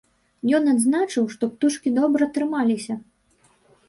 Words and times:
Ён 0.59 0.63
адзначыў, 0.69 1.27
што 1.33 1.49
птушкі 1.51 1.93
добра 1.99 2.29
трымаліся. 2.39 2.97